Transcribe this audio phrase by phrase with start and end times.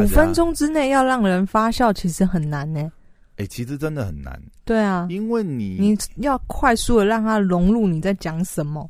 [0.00, 2.90] 五分，钟之内要让人发笑，其实很难呢。
[3.36, 8.88] 哎、其实真的很难，对啊，因为你你要快速的让他融入你在讲什么，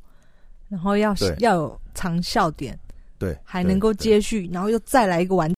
[0.69, 2.79] 然后要要有长笑点，
[3.19, 5.51] 对还能够接续，然后又再来一个完。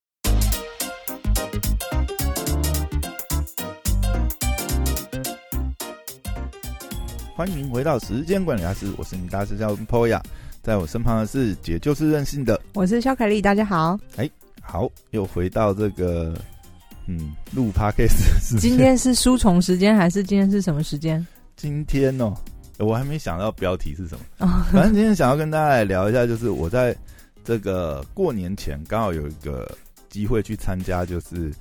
[7.37, 10.21] 欢迎回到时间管理大师，我是你大师教 Poya，
[10.63, 12.61] 在我身旁的是姐就是任性的。
[12.74, 13.99] 我是肖凯丽，大家好。
[14.65, 16.34] 好，又回到这个
[17.06, 21.25] 嗯录 podcast 今天是书虫时间还是今天是什么时间？
[21.55, 22.34] 今天哦，
[22.79, 24.25] 我还没想到标题是什么。
[24.39, 26.97] 哦，反正今天想要跟大家来聊一下，就是我在
[27.45, 29.70] 这个过年前刚好有一个
[30.09, 31.53] 机会去参加，就是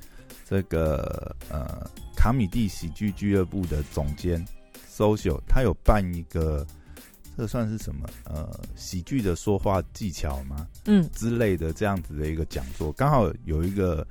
[0.49, 4.43] 这个呃卡米蒂喜剧俱乐部的总监
[4.89, 6.65] social，他有办一个
[7.37, 14.05] 这算是什么呃喜剧的说话技巧吗嗯，之类的这样子的一个讲座，刚好有一个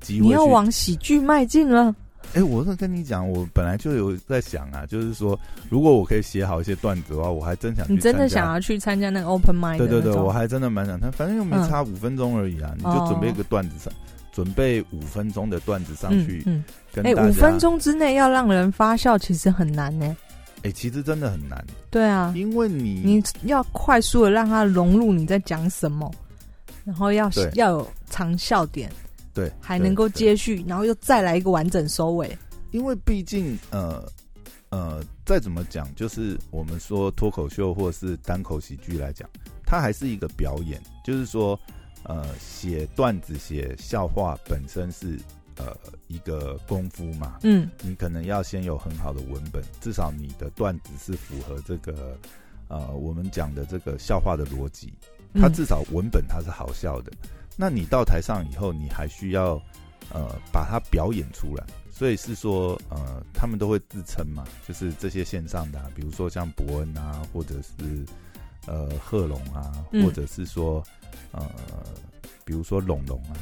[0.00, 1.94] 机会你要往喜剧迈进了。
[2.34, 5.36] 哎、我是跟你讲，我本来就有在想啊，就是说，
[5.70, 13.92] 如果我可以写好一些段子的话，我还真想去你真的想要去参加那个 open mic 的对对对，我还真的蛮想他，反正又没差五分钟而已啊，你就准备一个段子上，
[14.32, 16.62] 准备五分钟的段子上去嗯，
[17.02, 17.14] 哎。
[17.14, 20.14] 五分钟之内要让人发笑，其实很难呢。
[20.62, 26.10] 哎、其实真的很难，对啊，因为你你要快速的让它融入你在讲什么，
[26.84, 28.90] 然后要要有长笑点，
[29.32, 32.36] 对还能够接续，然后又再来一个完整收尾。
[32.72, 34.04] 因为毕竟呃
[34.68, 39.28] 呃，再怎么讲，就是我们说脱口秀或者是单口喜剧来讲，
[39.64, 41.58] 它还是一个表演，就是说
[42.04, 45.18] 呃，写段子、写笑话本身是
[45.66, 45.76] 呃
[46.08, 47.68] 一个功夫嘛，嗯。
[47.82, 52.16] 你可能要先有很好的文本，至少你的段子是符合这个
[52.68, 54.92] 呃我们讲的这个笑话的逻辑，
[55.34, 57.12] 它嗯至少文本它是好笑的。
[57.56, 59.60] 那你到台上以后，你还需要
[60.12, 68.04] 呃把它表演出来，所以是说呃他们都会自称嘛，就是这些线上的、啊，比如说像伯恩啊，或者是
[68.66, 70.04] 呃贺龙啊，嗯。
[70.04, 70.82] 或者是说
[71.32, 71.50] 呃
[72.44, 73.36] 比如说龙龙啊，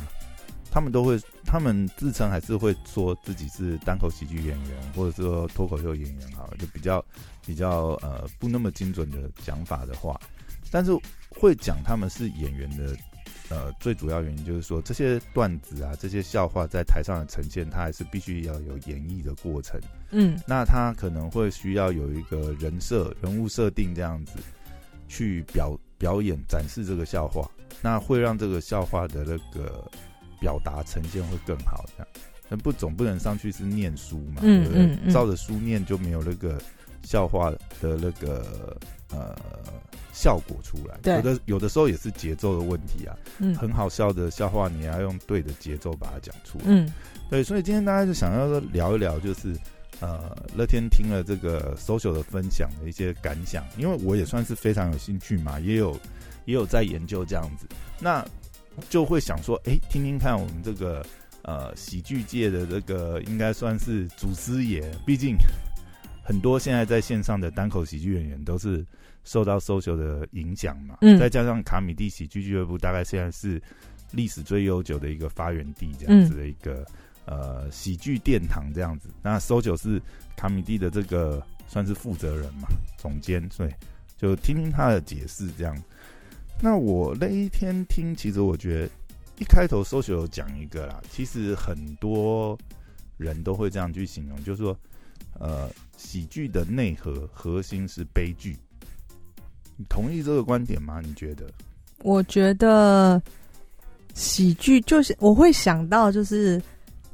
[0.70, 7.04] 他们都会，他们自称还是会说自己是单口喜剧演员，或者说脱口秀演员，好了，就比较
[7.44, 10.20] 比较呃不那么精准的讲法的话，
[10.70, 10.92] 但是
[11.30, 12.96] 会讲他们是演员的，
[13.48, 19.80] 呃，最主要原因就是说这些段子啊，这些笑话在台上的呈现，它还是必须要有演绎的过程。
[20.10, 24.32] 嗯那他可能会需要有一个人设、人物设定这样子
[25.06, 27.50] 去表表演展示这个笑话，
[27.82, 29.90] 那会让这个笑话的那个
[30.40, 31.84] 表达呈现会更好。
[31.96, 32.08] 这样，
[32.48, 34.82] 那不总不能上去是念书嘛，嗯对不对？
[34.86, 36.60] 嗯嗯照着书念就没有那个
[37.02, 37.50] 笑话
[37.80, 38.76] 的那个
[39.10, 39.36] 呃
[40.12, 40.98] 效果出来。
[41.16, 46.64] 有的有的时候也是节奏的问题啊，嗯很好笑的笑话，你要用对的节奏把它讲出来。
[46.66, 46.90] 嗯
[47.30, 49.54] 对，所以今天大家就想要聊一聊，就是
[50.00, 55.92] 呃，乐天听了这个 social 的分享的一些感想，因为我也算是非常有兴趣嘛，也有
[56.46, 57.66] 也有在研究这样子，
[58.00, 58.24] 那
[58.88, 61.04] 就会想说，哎、听听看我们这个
[61.42, 65.36] 呃喜剧界的这个应该算是祖师爷，毕竟
[66.22, 68.84] 很多现在在线上的单口喜剧演员都是
[69.24, 73.60] 受到 social 的影响嘛，嗯再加上卡米蒂喜剧俱乐部，大概现在是
[74.12, 76.86] 历史最悠久的一个发源地，这样子的一个、
[77.26, 79.08] 呃喜剧殿堂这样子。
[79.22, 80.00] 那 social 是
[80.36, 83.70] 卡米蒂的这个算是负责人嘛，总监，所以
[84.16, 85.76] 就听听他的解释这样。
[86.60, 88.90] 那我那一天听，其实我觉得
[89.38, 92.58] 一开头 social 有讲一个啦，其实很多
[93.16, 94.76] 人都会这样去形容，就是说，
[95.38, 98.56] 呃，喜剧的内核核心是悲剧。
[99.76, 101.00] 你同意这个观点吗？
[101.00, 101.48] 你觉得？
[102.02, 103.22] 我觉得
[104.14, 106.60] 喜剧就是我会想到就是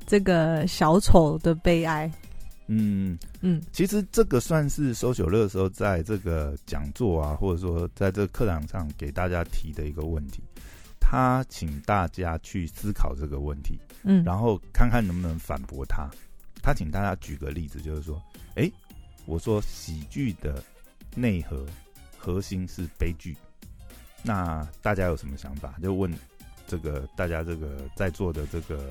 [0.07, 2.11] 这个小丑的悲哀。
[2.67, 10.43] 嗯，嗯其实这个算是收九乐的时候，在这个讲座啊，或者说在这个课堂上给大家提的一个问题。
[11.07, 16.11] 他请大家去思考这个问题，嗯，然后看看能不能反驳他。
[16.63, 18.21] 他请大家举个例子，就是说，
[18.55, 18.73] 诶，
[19.27, 20.65] 我说喜剧的
[21.15, 21.67] 内核
[22.17, 23.37] 核心是悲剧，
[24.23, 25.75] 那大家有什么想法？
[25.83, 26.11] 就问
[26.67, 28.91] 这个大家这个在座的这个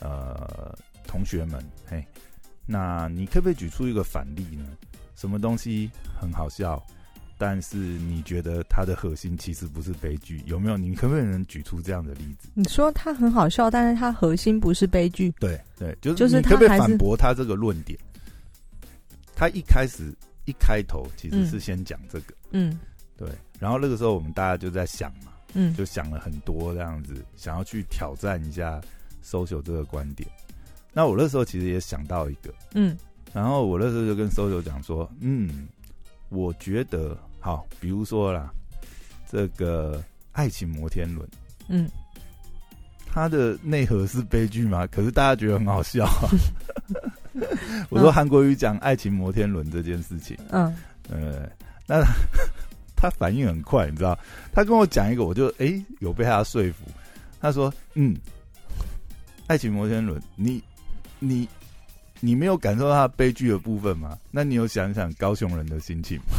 [0.00, 0.74] 呃
[1.06, 2.02] 同学们，嘿，
[2.66, 4.64] 那你可不可以举出一个反例呢？
[5.14, 6.82] 什么东西很好笑，
[7.38, 10.42] 但是你觉得它的核心其实不是悲剧？
[10.46, 10.76] 有没有？
[10.76, 12.48] 你可不可以能举出这样的例子？
[12.54, 15.32] 你说它很好笑，但是它核心不是悲剧。
[15.38, 17.98] 对对，就是就是你可不可以反驳他这个论点？
[19.34, 20.12] 他一开始
[20.44, 22.78] 一开头其实是先讲这个，嗯
[23.16, 23.28] 对，
[23.58, 28.80] 然后那个时候我们大家就在想嘛，嗯，就想了很多这样子，想要去挑战一下
[29.24, 30.28] social 这个观点。
[30.92, 32.96] 那我那时候其实也想到一个，嗯
[33.32, 35.66] 然后我那时候就跟 social 讲说，嗯，
[36.28, 38.52] 我觉得好，比如说啦，
[39.30, 40.02] 这个
[40.32, 41.26] 爱情摩天轮，
[41.68, 41.88] 嗯，
[43.06, 44.86] 它的内核是悲剧吗？
[44.88, 46.28] 可是大家觉得很好笑、啊。
[47.88, 50.74] 我说韩国瑜讲爱情摩天轮这件事情，嗯
[51.08, 51.48] 呃，
[51.86, 52.04] 那
[52.94, 54.18] 他反应很快，你知道，
[54.52, 56.84] 他跟我讲一个，我就哎、诶有被他说服。
[57.40, 58.14] 他说，嗯，
[59.46, 60.62] 爱情摩天轮，你
[61.22, 61.48] 你
[62.20, 64.18] 你没有感受到他悲剧的部分吗？
[64.30, 66.36] 那你有想想高雄人的心情吗？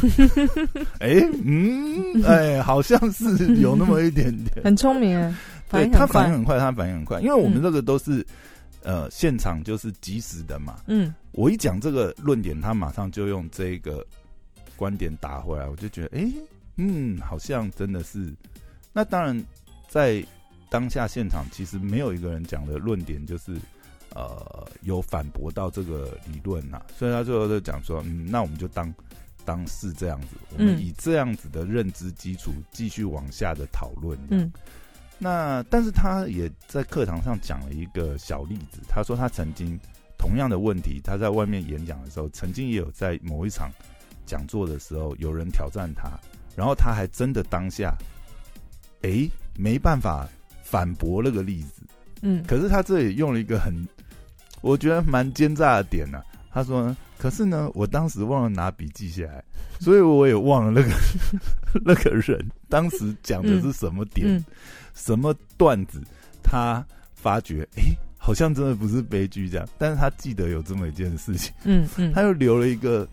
[1.00, 4.50] 哎、嗯，哎、好像是有那么一点点。
[4.64, 5.34] 很聪明哎，
[5.66, 8.24] 反对他反应很快，他反应很快，因为我们嗯这个都是、
[8.82, 10.76] 呃现场就是及时的嘛。
[10.86, 14.06] 嗯我一讲这个论点，他马上就用这个
[14.76, 16.32] 观点打回来，我就觉得，哎、
[16.76, 18.32] 嗯，好像真的是。
[18.92, 19.44] 那当然，
[19.88, 20.24] 在
[20.70, 23.56] 当下现场，其实没有一个人讲的论点就是
[24.14, 28.92] 呃有反驳到这个理论呐，所以他最后就讲说，嗯，那我们就当
[29.44, 34.18] 当是这样子，我们嗯以这样子的认知基础继续往下的讨论。
[34.30, 34.40] 嗯。
[34.40, 34.52] 嗯
[35.16, 39.78] 那但是他也在课堂上讲了一个小例子，他说他曾经
[40.18, 43.70] 同样的问题，他在外面演讲的时候，曾经也有在某一场
[44.26, 46.10] 讲座的时候，有人挑战他，
[46.56, 47.96] 然后他还真的当下，
[49.02, 50.28] 诶，没办法
[50.64, 51.82] 反驳那个例子，
[52.22, 53.72] 嗯可是他这里用了一个很，
[54.64, 59.44] 我觉得蛮奸诈的点呢、他说，可是呢，我当时忘了拿笔记下来，
[59.78, 60.94] 所以我也忘了那个
[61.84, 62.38] 那个人
[62.68, 64.26] 当时讲的是什么点。
[64.28, 64.44] 嗯
[64.96, 66.00] 什么段子，
[66.40, 67.82] 他发觉诶，
[68.16, 73.04] 好像真的不是悲剧这样，但是他记得有这么一件事情，嗯嗯，他又留了一个，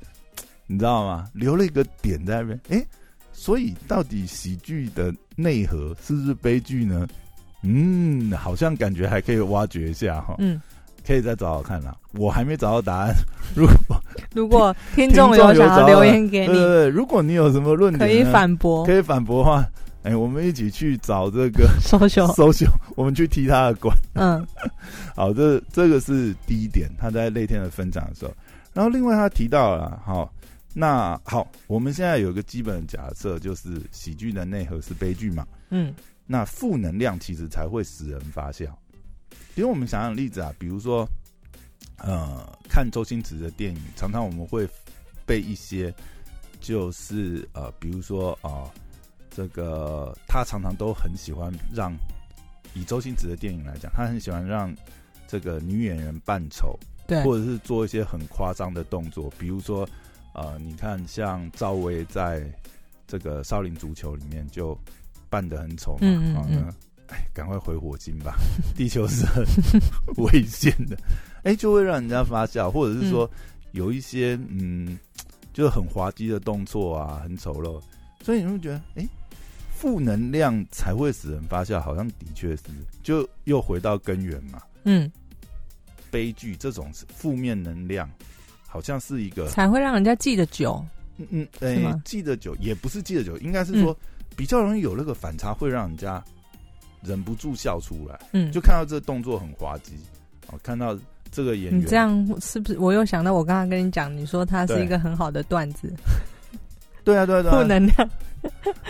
[0.68, 1.28] 你知道吗？
[1.34, 2.88] 留了一个点在那边，诶，
[3.34, 7.08] 所以到底喜剧的内核是不是悲剧呢？
[7.64, 10.62] 嗯，好像感觉还可以挖掘一下哈，嗯，
[11.06, 11.96] 可以再找找看啦。
[12.14, 13.14] 我还没找到答案，
[13.56, 14.04] 如果
[14.34, 19.66] 如果听众有想要留言给你，对对对，如果你有什么论点可以反驳可以反驳的话，
[20.04, 22.66] 哎，我们一起去找这个 搜秀，搜秀，
[22.96, 23.96] 我们去踢他的馆。
[24.16, 24.46] 嗯
[25.16, 28.34] 好，这这个是第一点，他在那天的分享的时候，
[28.74, 30.32] 然后另外他提到了，好，
[30.74, 35.94] 那好，我们现在有一个基本的假设，就是喜剧的内核是悲剧嘛，嗯
[36.26, 38.66] 那负能量其实才会使人发笑。
[39.62, 41.08] 因为我们想想例子啊，比如说，
[42.00, 44.68] 呃，看周星驰的电影，常常我们会
[45.24, 45.94] 被一些，
[46.60, 48.66] 就是呃，比如说啊、
[49.30, 51.94] 这个他常常都很喜欢让，
[52.74, 54.76] 以周星驰的电影来讲，他很喜欢让
[55.28, 56.76] 这个女演员扮丑，
[57.06, 59.88] 对，或者是做一些很夸张的动作，比如说，
[60.34, 62.52] 呃，你看像赵薇在
[63.06, 64.76] 这个少林足球里面就
[65.30, 66.46] 扮得很丑嘛，啊、嗯嗯。
[66.50, 66.74] 嗯那
[67.12, 68.36] 哎，赶快回火星吧，
[68.76, 69.46] 地球是很
[70.18, 70.98] 危险的，
[71.44, 73.30] 哎，就会让人家发笑，或者是说
[73.74, 74.98] 有一些嗯，
[75.54, 77.82] 就是很滑稽的动作啊，很丑陋，
[78.24, 79.08] 所以你会觉得，哎。
[79.74, 82.66] 负能量才会使人发笑，好像的确是，
[83.02, 84.62] 就又回到根源嘛。
[84.84, 85.12] 嗯，
[86.12, 88.08] 悲剧这种负面能量，
[88.68, 90.86] 好像是一个才会让人家记得久，
[91.18, 93.98] 嗯嗯，诶、是吗记得久也不是记得久，应该是说、
[94.36, 96.24] 比较容易有那个反差，会让人家
[97.04, 98.20] 忍不住笑出来。
[98.34, 99.94] 嗯，就看到这个动作很滑稽，
[100.48, 100.98] 哦，看到
[101.32, 102.80] 这个演员你这样是不是？
[102.80, 105.94] 我又想到我刚刚跟你讲，你说他是一个很好的段子，
[107.04, 108.10] 对啊对啊对负啊，能量，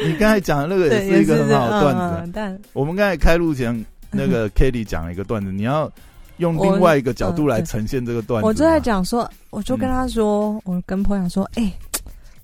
[0.03, 2.31] 你刚才讲的那个， 也是一个很好的段子。
[2.33, 5.91] 但我们刚才开录前，那个 Kitty 讲了一个段子，你要
[6.37, 8.47] 用另外一个角度来呈现这个段子嘛。
[8.47, 11.71] 我就在讲说，我就跟他说，我跟朋友说，哎、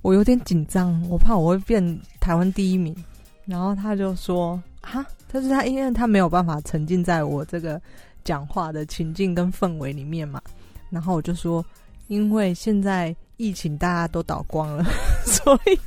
[0.01, 2.95] 我有点紧张，我怕我会变台湾第一名。
[3.45, 4.61] 然后他就说，哈，
[5.31, 7.81] 但是他因为他没有办法沉浸在我这个
[8.23, 10.41] 讲话的情境跟氛围里面嘛。
[10.89, 11.65] 然后我就说，
[12.07, 14.85] 因为现在疫情大家都倒光了，
[15.25, 15.77] 所以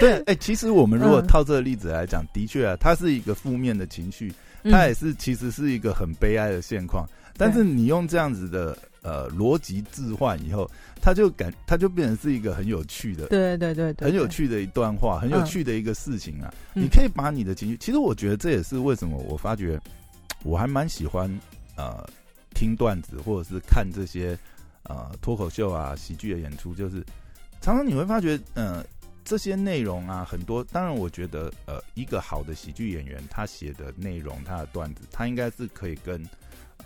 [0.00, 4.32] 对，哎、其实我们如果嗯套这个例子来讲，的确啊，它是一个负面的情绪，
[4.64, 7.06] 它也嗯是其实是一个很悲哀的现况。
[7.36, 16.52] 但是你用这样子的呃逻辑置换以后，它就感它就变成是一个很有趣的、对对对对，很有，趣的一段话，很有嗯趣的一个事情啊。
[16.74, 19.80] 嗯你可以把你的情绪，其实我觉得这也是为什么我发觉
[20.42, 21.30] 我还蛮喜欢
[21.76, 22.08] 呃
[22.54, 24.38] 听段子或者是看这些
[24.84, 27.04] 呃脱口秀啊喜剧的演出，就是
[27.60, 28.84] 常常你会发觉呃。
[29.28, 30.62] 这些内容啊，很多。
[30.62, 36.24] 当然，我觉得，呃，一个好的喜剧演员，他写的内容，他的段子，他应该是可以跟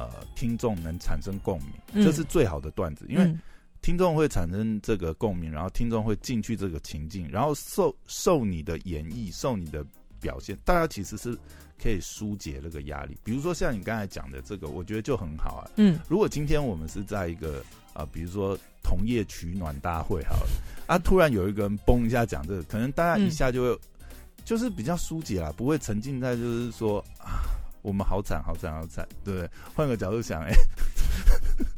[0.00, 3.04] 呃听众能产生共鸣，嗯这是最好的段子。
[3.08, 3.40] 因为嗯
[3.82, 9.82] 听众会产生这个共鸣，然后听众会进去这个情境，然后受受你的演绎，受你的
[10.20, 11.34] 表现，大家其实是
[11.82, 13.16] 可以疏解那个压力。
[13.24, 15.70] 比如说像你刚才讲的这个，我觉得就很好啊。
[15.76, 17.64] 嗯，如果今天我们是在一个
[17.94, 20.50] 啊，比如说同业取暖大会好了，
[20.86, 23.80] 啊，突然有一个人嘣一下讲这个，可能大家一下就会
[24.44, 27.48] 就是比较疏解啦，不会沉浸在就是说啊，
[27.82, 29.50] 我们好惨好惨好惨，对不对？
[29.74, 30.52] 换个角度想，哎。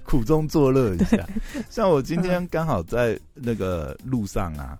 [0.04, 1.26] 苦中作乐一下，
[1.70, 4.78] 像我今天刚好在那个路上啊，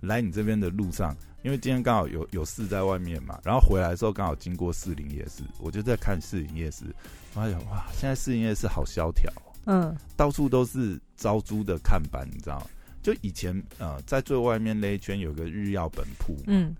[0.00, 6.84] 来你这边的路上，因为今天刚好有有事在外面嘛，然后回来的时候刚好经过士林夜市，我就在看士林夜市，
[7.32, 9.32] 发现哇，现在士林夜市好萧条，
[9.64, 12.66] 嗯，到处都是招租的看板，你知道吗？
[13.02, 16.76] 就以前呃，在最外面那一圈有个日药本铺，嗯，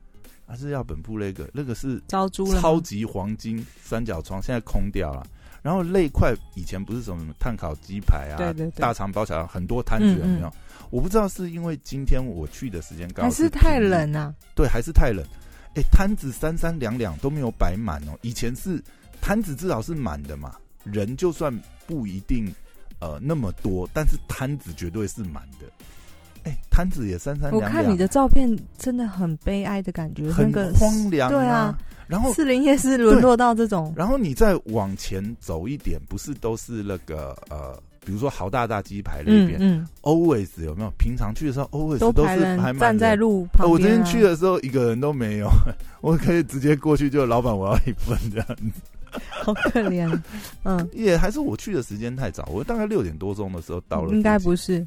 [0.47, 5.27] 啊，是要本部那个那个是招租超级黄金三角窗，现在空掉了。
[5.63, 10.53] 然后那块以前不是什么碳烤鸡排啊，对对对，大肠包小肠很多摊子有没有？
[10.91, 14.35] 我不知道是因为今天我去的时间刚好还是太冷啊？
[14.55, 15.25] 对，还是太冷。
[15.75, 18.19] 哎，摊子三三两两都没有摆满哦。
[18.21, 18.81] 以前是
[19.23, 21.51] 摊子至少是满的嘛，人就算
[21.87, 22.55] 不一定
[23.01, 25.67] 呃那么多，但是摊子绝对是满的。
[26.45, 27.63] 哎，摊子也三三两两。
[27.63, 31.31] 我看你的照片真的很悲哀的感觉，很荒凉。
[31.31, 31.77] 对啊。
[32.07, 40.91] 然后四零夜是沦落到这种，然后你再往前走一点，不是都是那个呃，比如说豪大大鸡排那边，嗯，always 有没有？
[40.99, 45.49] 平常去的时候，always 都是还站在路旁我今天去的时候，一个人都没有，
[46.03, 48.83] 我可以直接过去就老板我要一份这样子，
[49.31, 50.21] 好可怜。
[50.65, 54.87] 嗯，也还是我去的时间太早，我大概六点多钟的时候到了，应该不是，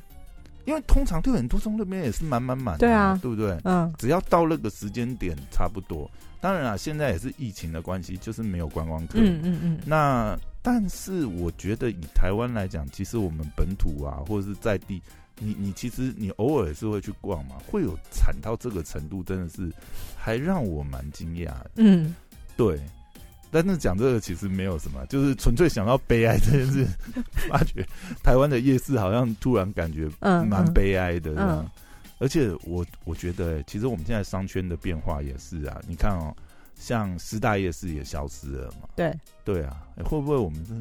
[0.67, 3.57] 因为通常六点多钟那边也是满满满，对啊，对不对？
[3.63, 6.11] 嗯，只要到那个时间点差不多。
[6.41, 9.17] 当然啊，现在也是疫情的关系，就是没有观光客。
[9.17, 9.79] 嗯嗯嗯。
[9.85, 15.01] 那但是我觉得以台湾来讲，其实我们本土啊，或者是在地，
[15.39, 19.71] 你你其实你偶尔是会去逛嘛，会有惨到这个程度，真的是
[20.17, 21.53] 还让我蛮惊讶。
[21.77, 22.13] 嗯，
[22.57, 22.77] 对。
[23.51, 26.85] 但是讲这个其实没有什么，就是纯粹想到悲哀这件事，
[27.49, 27.85] 发觉
[28.23, 31.33] 台湾的夜市好像突然感觉蛮悲哀的。
[31.37, 31.65] 嗯。
[32.19, 35.79] 而且我我觉得，其实我们现在商圈的变化也是啊。
[35.87, 36.35] 你看哦，
[36.75, 38.89] 像师大夜市也消失了嘛。
[38.95, 39.13] 对
[39.45, 40.73] 对啊，会不会我们是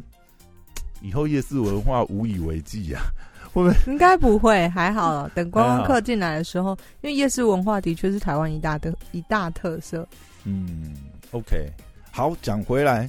[1.03, 3.03] 以后夜市文化无以为继啊？
[3.53, 3.93] 会不会？
[3.93, 5.29] 应该不会，还好。
[5.35, 6.71] 等观光客 进来的时候，
[7.03, 10.09] 因为夜市文化的确是台湾一大的一大特色。
[10.45, 10.95] 嗯
[11.33, 11.71] ，OK，
[12.17, 13.07] 好，讲回来，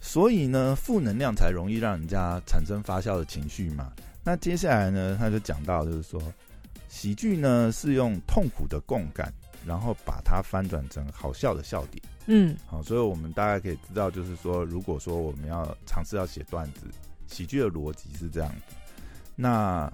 [0.00, 3.92] 所以呢，负能量才容易让人家产生发酵的情绪嘛。
[4.24, 6.18] 那接下来呢，他就讲到，就是说。
[6.88, 9.30] 喜剧呢是用痛苦的共感，
[9.66, 12.02] 然后把它翻转成好笑的笑点。
[12.24, 16.86] 嗯，好，所以我们大概可以知道，就是说，如果说我们要尝试要写段子，
[17.26, 18.74] 喜剧的逻辑是这样子。
[19.36, 19.92] 那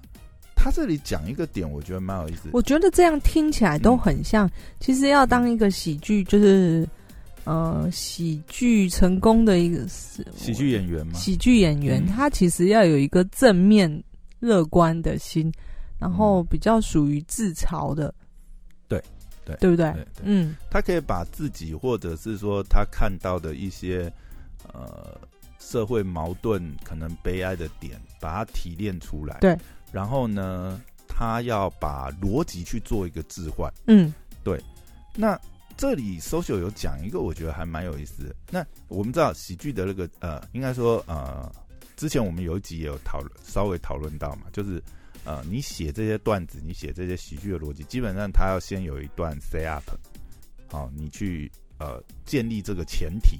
[0.54, 2.50] 他这里讲一个点，我觉得蛮有意思。
[2.52, 6.88] 我觉得这样听起来都很像，其实要当一个喜剧，就是
[7.44, 11.14] 呃，喜剧成功的一个喜剧演员嘛。
[11.14, 14.02] 喜剧演员他其实要有一个正面
[14.38, 15.52] 乐观的心。
[15.98, 18.14] 然后比较属于自嘲的，
[18.88, 18.98] 对
[19.44, 19.94] 对对不对？
[20.22, 24.10] 嗯，他可以把自己或者是说他看到的一些
[24.72, 25.14] 呃
[25.58, 29.36] 社会矛盾、可能悲哀的点，把它提炼出来。
[29.42, 29.54] 对，
[29.92, 33.70] 然后呢，他要把逻辑去做一个置换。
[33.86, 34.10] 嗯，
[34.42, 34.58] 对。
[35.14, 35.38] 那
[35.80, 38.36] 这里 social 有讲一个，我觉得还蛮有意思的。
[38.50, 41.50] 那我们知道喜剧的那个呃，应该说呃，
[41.96, 44.82] 之前我们有一集也有讨论，稍微讨论到嘛，就是。
[45.22, 49.84] 呃，你写这些段子，你写这些喜剧的逻辑，基本上他要先有一段 say up，
[50.66, 53.38] 好，你去呃建立这个前提，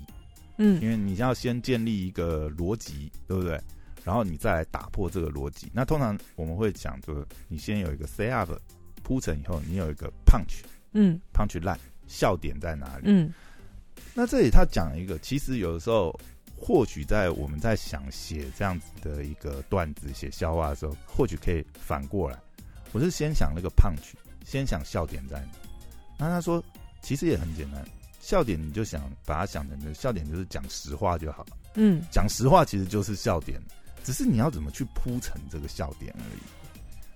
[0.59, 3.59] 嗯，因为你要先建立一个逻辑，对不对？
[4.05, 5.71] 然后你再来打破这个逻辑。
[5.73, 8.53] 那通常我们会讲，就是你先有一个 say up
[9.03, 11.79] 铺成以后，你有一个 punch，嗯，punch line
[12.11, 13.05] 笑点在哪里？
[13.07, 13.33] 嗯，
[14.13, 16.13] 那这里他讲一个，其实有的时候。
[16.63, 22.39] 或许在我们在想写这样子的一个段子、写笑话的时候，或许可以反过来，
[22.93, 24.15] 我是先想那个胖曲，
[24.45, 25.47] 先想笑点在哪。
[26.19, 26.63] 那他说，
[27.01, 27.83] 其实也很简单，
[28.21, 31.57] 笑点你就想把它想成笑点，就是讲实话就好了。
[31.77, 33.59] 嗯，讲实话其实就是笑点，
[34.05, 36.43] 只是你要怎么去铺成这个笑点而已。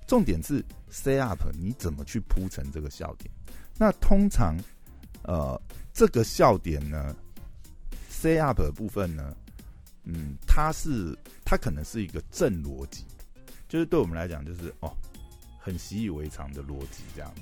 [0.07, 3.31] 重点是 set up，你怎么去铺成这个笑点？
[3.77, 4.57] 那通常，
[5.25, 5.61] 呃，
[5.93, 7.15] 这个笑点呢
[8.09, 9.37] ？say up 的部分呢，
[10.05, 13.05] 嗯，它是它可能是一个正逻辑，
[13.69, 14.95] 就是对我们来讲，就是哦，
[15.59, 17.33] 很习以为常的逻辑这样。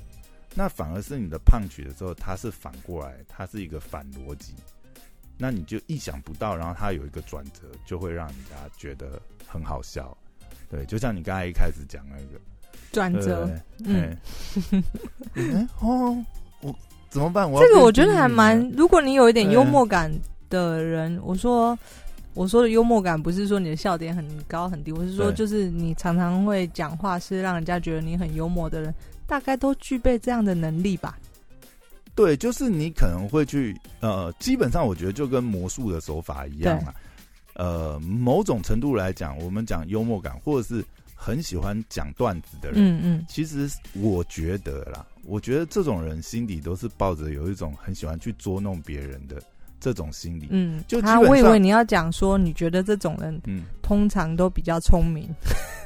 [0.55, 4.53] 那反而是你的胖曲的时候，它是反过来，它是一个反逻辑，
[5.37, 10.15] 那你就意想不到，然后它有一个转折，就会让人家觉得很好笑。
[10.69, 12.39] 对，就像你刚才一开始讲那个
[12.91, 13.49] 转折，
[13.83, 14.17] 嗯，
[15.81, 16.25] 哦，
[16.61, 16.75] 我
[17.13, 17.49] 怎么办？
[17.49, 20.11] 我这个我觉觉得还蛮，如果你有一点幽默感
[20.49, 21.77] 的人，我说
[22.33, 28.91] 我说的幽默感不是说你的笑点很高很低，我是说就是你常常会讲话是让人家觉得你很幽默的人，
[29.27, 31.15] 大概都具备这样的能力吧。
[32.15, 36.93] 对，就是你可能会去呃，基本上我觉得就跟魔术的手法一样啊。
[37.55, 40.83] 呃，某种程度来讲，我们讲幽默感，或者是
[41.23, 49.41] 很喜欢讲段子的人，嗯嗯其实我觉得啦，我觉得这种人心底都是抱着有一种很喜欢去捉弄别人的
[49.79, 50.47] 这种心理。
[50.49, 55.33] 嗯，就他啊，我以为你要讲说你觉得这种人嗯，通常都比较聪明。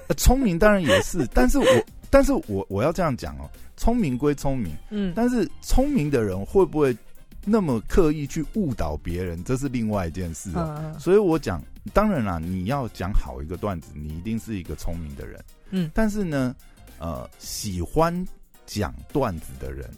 [0.08, 1.65] 呃聪明当然也是， 但是我
[2.10, 6.98] 但是我我要这样讲哦，聪明归聪明，嗯但是聪明的人会不会
[7.46, 10.75] 那么刻意去误导别人，这是另外一件事哦。
[10.82, 11.62] 嗯所以我讲，
[11.94, 15.44] 当然啦，你要讲好一个段子，你一定是一个聪明的人。
[15.72, 16.56] 嗯但是呢，
[17.00, 18.25] 呃，喜欢
[18.65, 19.89] 讲段子的人，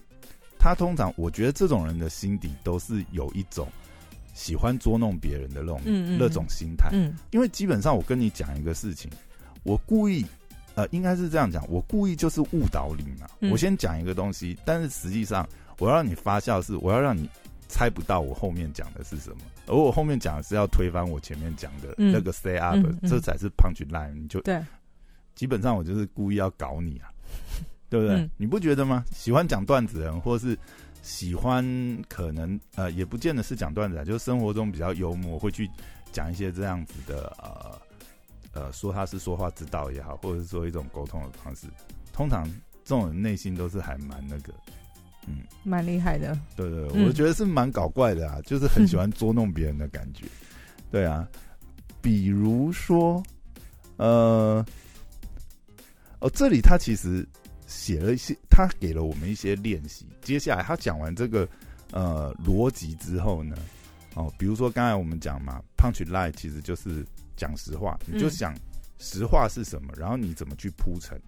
[0.58, 3.68] 他通常我觉得这种人的心底都是有一种
[4.34, 5.82] 喜欢捉弄别人的那种、
[6.18, 6.90] 那种心态。
[6.94, 9.10] 嗯因为基本上我跟你讲一个事情，
[9.64, 10.26] 我故意。
[10.76, 13.28] 呃，应该是这样讲，我故意就是误导你嘛。
[13.42, 15.46] 嗯我先讲一个东西，但是实际上
[15.78, 17.30] 我要让你发笑是，我要让你
[17.68, 19.38] 猜不到我后面讲的是什么，
[19.70, 24.14] 而我后面讲的是要推翻我前面讲的嗯那个 stay up，、这才是 punch line。
[24.14, 24.62] 你就对，
[25.36, 27.10] 基本上我就是故意要搞你啊，
[27.90, 28.16] 对不对？
[28.18, 29.06] 嗯你不觉得吗？
[29.12, 30.58] 喜欢讲段子的人，或是
[31.02, 31.64] 喜欢
[32.10, 35.70] 可能呃，也不见得是讲段子啊，就是生活中比较幽默，会去
[36.12, 37.82] 讲一些这样子的呃
[38.54, 41.68] 呃，说他是说话之道也好，或者是说一种沟通的方式。
[42.12, 42.44] 通常
[42.84, 44.52] 这种人内心都是还蛮那个，
[45.28, 46.38] 嗯，蛮厉害的。
[46.56, 50.26] 对对，我觉得是蛮搞怪的啊， 就是很喜欢捉弄别人的感觉。
[50.92, 51.28] 对啊，
[52.02, 53.22] 比如说，
[53.98, 54.66] 呃，
[56.20, 57.28] 哦，这里他其实
[57.68, 60.06] 写了一些，他给了我们一些练习。
[60.22, 61.48] 接下来他讲完这个
[61.92, 63.56] 呃逻辑之后呢，
[64.16, 67.06] 哦，比如说刚才我们讲嘛，punch line 其实就是
[67.38, 68.56] 讲实话，你就嗯想
[68.98, 71.22] 实话是什么，然后你怎么去铺陈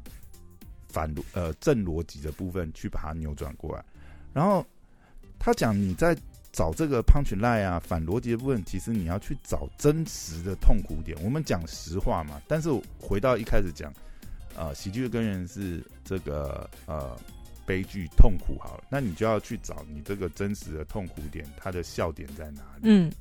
[0.92, 3.84] 反逻呃正逻辑的部分去把它扭转过来。
[4.34, 4.66] 然后
[5.40, 6.16] 他讲你在
[6.52, 11.18] 找这个 punch line 啊反逻辑的部分，其实你要去找真实的痛苦点。
[11.24, 13.94] 我们讲实话嘛，但是回到一开始讲，
[14.56, 17.18] 呃，喜剧的根源是这个呃
[17.66, 22.82] 悲剧痛苦好了，那你就要去找你这个真实的痛苦点，它的笑点在哪里？
[22.84, 23.12] 嗯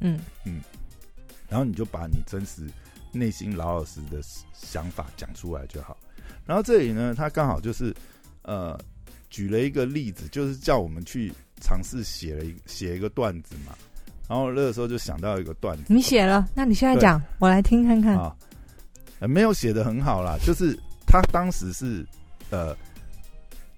[0.45, 0.61] 嗯
[1.49, 2.69] 然后你就把你真实
[3.13, 4.21] 内心老老实的
[4.53, 5.97] 想法讲出来就好。
[6.51, 7.95] 然后这里呢，他刚好就是
[8.43, 8.77] 呃
[9.29, 13.73] 举了一个例子，就是叫我们去尝试写了一写一个段子嘛。
[14.29, 18.17] 然后那个时候就想到一个段子，你写了，那你现在对讲，我来听看看。
[18.17, 18.35] 啊，
[19.21, 22.05] 呃没有写的很好啦，就是他当时是
[22.51, 22.77] 呃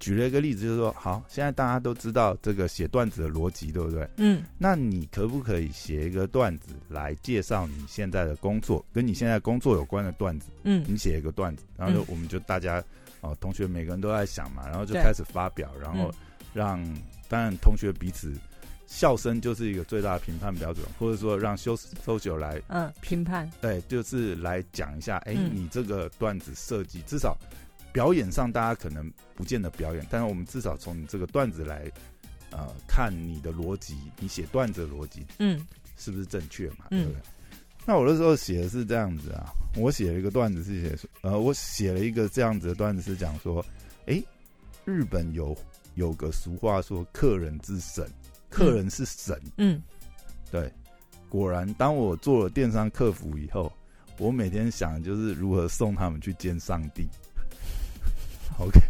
[0.02, 4.08] 举了一个例子，就是说，好，现在大家都知道这个写段子的逻辑，对不对？
[4.16, 10.48] 嗯那你可不可以写一个段子来介绍你现在的工作，跟你现在工作有关的段子？
[10.64, 12.82] 嗯你写一个段子，然后就嗯我们就大家
[13.20, 16.14] 哦，同学每个人都在想嘛，然后就开始发表，然后嗯
[16.52, 16.96] 让
[17.28, 18.34] 当然同学彼此
[18.88, 23.48] 笑声就是一个最大的评判标准，或者说让修搜九来嗯，评判。
[23.60, 27.38] 对，就是来讲一下，哎、嗯你这个段子设计，至少
[27.92, 31.90] 表演上大家可能不见得表演，但是我们至少从你这个段子来，
[32.50, 35.64] 呃，看你的逻辑，你写段子的逻辑嗯
[35.98, 36.86] 是不是正确嘛？
[36.90, 37.22] 嗯对不对？
[37.84, 43.64] 那我那时候写的是这样子啊，我写了一个段子是写，呃，我写了一个这样子的段子是讲说，
[44.06, 44.22] 哎、
[44.84, 45.56] 日本有
[45.94, 48.08] 有个俗话说，客人之神，
[48.48, 49.82] 客人是神，嗯
[50.50, 50.72] 对，
[51.28, 53.72] 果然，当我做了电商客服以后，
[54.18, 57.08] 我每天想的就是如何送他们去见上帝。
[58.62, 58.80] OK，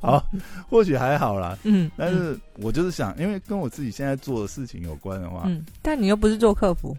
[0.00, 0.24] 好，
[0.68, 6.96] 或许还好啦，嗯，但是我就是想，因为跟我自己现在做的事情有关的话，嗯，但你又不是做客服，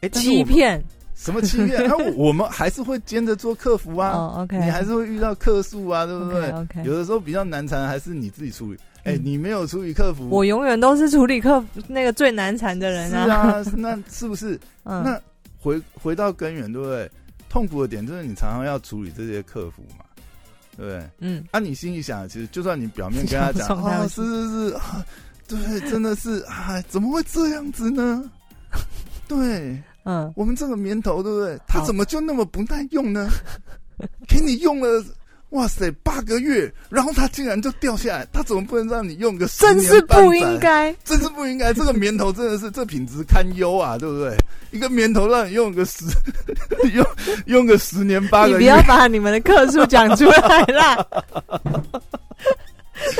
[0.00, 0.82] 哎、欺骗
[1.14, 1.86] 什么欺骗？
[1.88, 8.78] 那、我们还是会兼着做客服啊，哦，OK，你还是会遇到客诉啊，对不对 OK，有的时候比较难缠，还是你自己处理。
[9.04, 13.36] 哎、嗯你没有处理客服，我永远都是处理客服那个最难缠的人是啊。
[13.36, 14.58] 啊，那是不是？
[14.84, 15.18] 嗯，那
[15.58, 17.10] 回回到根源，对不对？
[17.48, 20.04] 痛苦的点就是你常常要处理这些客服嘛，
[20.82, 21.10] 对？
[21.18, 23.66] 嗯啊，你心里想，其实就算你表面跟他讲
[24.08, 25.04] 是是是啊，
[25.46, 28.30] 对，真的是哎，怎么会这样子呢？
[29.26, 31.58] 对嗯，我们这个棉头，对不对？
[31.66, 33.28] 它怎么就那么不耐用呢？
[34.26, 35.04] 给你用了。
[35.50, 40.94] 哇塞，八个月，然后它竟然就掉下来，它怎么不能让你用个十真年是不应该。
[41.04, 44.36] 真是不应该，这个棉头真的是这品质堪忧啊，对不对？
[44.72, 46.04] 一个棉头让你用个十
[46.92, 47.06] 用
[47.46, 51.06] 用个十年八个月你不要，把你们的客数讲出来啦。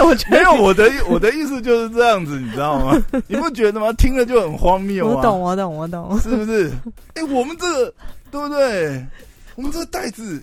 [0.04, 3.02] 我觉得没有我的我的意思就是这样子，你知道吗？
[3.26, 3.90] 你不觉得吗？
[3.92, 5.14] 听了就很荒谬啊！
[5.16, 6.70] 我懂，我懂，我懂，是不是？
[7.14, 7.94] 哎，我们这个
[8.30, 9.06] 对不对？
[9.54, 10.42] 我们这个袋子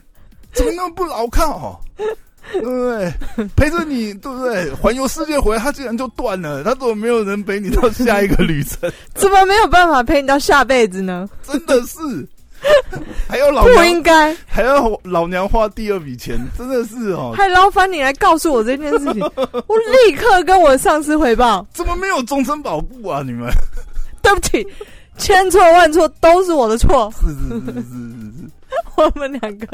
[0.56, 1.80] 怎么那么不牢靠？
[2.54, 3.13] 对不对？
[3.56, 4.72] 陪着你，对不对？
[4.74, 8.91] 环游世界回来，他竟然就断了，他怎么没有人陪你到下一个旅程？
[9.15, 11.28] 怎么没有办法陪你到下辈子呢？
[11.44, 12.00] 真的是。
[13.28, 17.32] 还要老不应该，还要老娘花第二笔钱，真的是哦。
[17.36, 19.22] 还劳烦你来告诉我这件事情，
[19.68, 21.65] 我立刻跟我上司汇报。
[21.74, 23.22] 怎么没有终身保护啊？
[23.24, 23.52] 你们？
[24.24, 24.65] 对不起，
[25.18, 27.12] 千错万错都是我的错。
[27.20, 28.25] 是是是是是是，
[28.97, 29.67] 我们两个，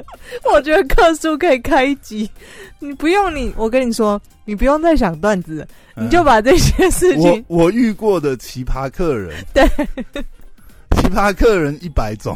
[0.51, 2.29] 我觉得克数可以开一集，
[2.79, 9.67] 你不用你，我跟你说，你不用再想段子，你就把这些事情，我我遇过的奇葩客人， 对，
[10.97, 12.35] 奇葩客人一百种。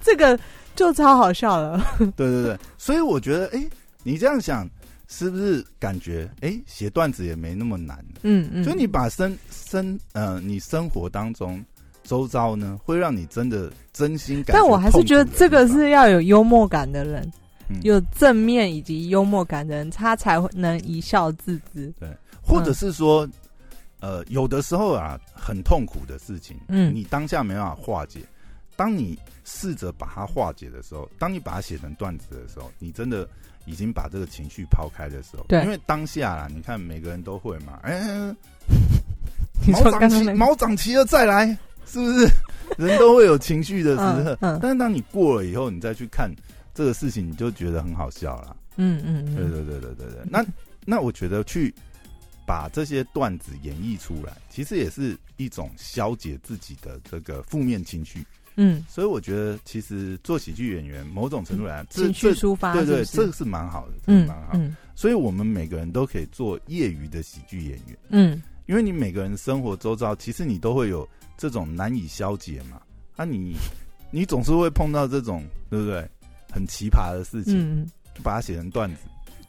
[0.00, 0.38] 这个
[0.74, 1.84] 就超好笑了，
[2.16, 3.64] 对对对，所以我觉得，哎，
[4.02, 4.68] 你这样想，
[5.06, 8.04] 是不是感觉，哎，写段子也没那么难？
[8.22, 11.64] 嗯嗯，就你把生生呃，你生活当中
[12.04, 14.54] 周遭呢，会让你真的真心感。
[14.54, 17.30] 但我还是觉得这个是要有幽默感的人，
[17.82, 21.92] 有正面以及幽默感的人，他才会能一笑置之。
[21.98, 22.08] 对，
[22.42, 23.28] 或者是说，
[24.00, 28.20] 呃，有的时候啊，很痛苦的事情，嗯，你当下没办法化解。
[28.74, 33.28] 当你试着把它化解的时候，当你把它写成段子的时候，你真的
[33.66, 38.34] 已经把这个情绪抛开的时候，对，因为当下啦，你看每个人都会嘛，哎，
[39.68, 42.28] 毛长齐，毛长齐了再来，是不是？
[42.78, 46.30] 人都会有情绪的时候，但是当你过了以后，你再去看
[46.74, 48.56] 这个事情，你就觉得很好笑了。
[48.76, 50.22] 嗯嗯，对对对对对对。
[50.30, 50.44] 那
[50.86, 51.74] 那我觉得去
[52.46, 58.24] 把这些段子演绎出来，其实也是一种消解自己的这个负面情绪。
[58.56, 64.58] 嗯，所以我觉得其实做喜剧演员，某种程度来讲，情绪抒发，对对，这个是蛮好的，嗯，蛮好。
[64.94, 71.08] 所以我们每个人都可以做业余的喜剧演员，嗯，因为你每个人生活周遭，其实你都会有
[71.42, 72.80] 这种难以消解嘛。
[73.16, 73.56] 啊，你
[74.12, 76.08] 你总是会碰到这种，对不对？
[76.52, 77.90] 很奇葩的事情，嗯，
[78.22, 78.96] 把它写成段子。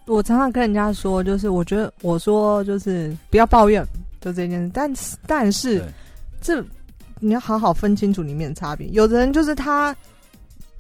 [0.07, 3.85] 我常常跟人家说，就是我觉得我说就是不要抱怨，
[4.19, 4.71] 就这件事。
[4.73, 4.91] 但
[5.27, 5.85] 但是
[6.41, 6.65] 这。
[7.19, 8.85] 你要好好分清楚里面的差别。
[8.89, 9.95] 有的人就是他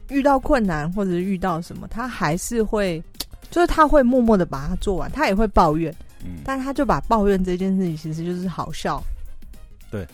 [0.09, 3.01] 遇到困难或者是遇到什么，他还是会，
[3.49, 9.01] 就是他会默默的把它做完，他也会抱怨，嗯，但他就把抱怨这件事情其实就是好笑，
[9.89, 10.05] 对。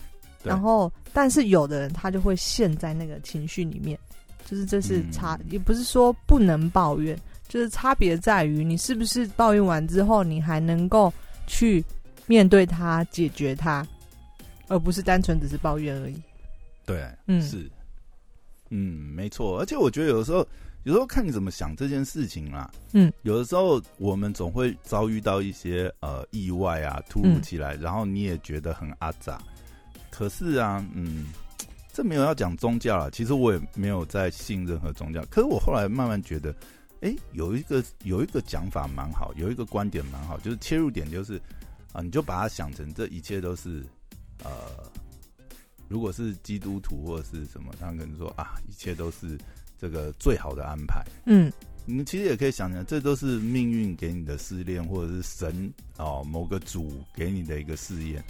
[0.44, 3.98] 然后，但是有的人他就会陷在那个情绪里面，
[4.46, 11.14] 就是这是差，也不是说不能抱怨，就是差别在于你是不是抱怨完之后，你还能够
[11.48, 11.84] 去
[12.28, 13.86] 面对它，解决它。
[14.72, 16.22] 而不是单纯只是抱怨而已。
[16.86, 17.68] 对，嗯，是，
[18.70, 19.60] 嗯，没错。
[19.60, 20.46] 而且我觉得有的时候，
[20.84, 22.70] 有时候看你怎么想这件事情啦。
[22.94, 29.42] 嗯，有的时候我们总会遭遇到一些呃意外啊，突如其来，然后你也觉得很阿杂。
[30.20, 31.28] 可是啊，嗯，
[31.94, 33.10] 这没有要讲宗教啊。
[33.10, 35.24] 其实我也没有在信任何宗教。
[35.32, 36.54] 可是我后来慢慢觉得，
[37.00, 41.42] 哎，有一个有一个讲法蛮好，有一个观点蛮好，就是切入点就是
[41.94, 43.82] 啊，你就把它想成这一切都是。
[44.44, 44.52] 呃，
[45.88, 49.38] 如果是基督徒或者是什么，他可能说啊，一切都是
[49.80, 51.02] 这个最好的安排。
[51.28, 51.50] 嗯，
[51.86, 58.22] 你其实也可以想想，这都是命运给你的试炼，或者是神哦某个主给你的一个试验。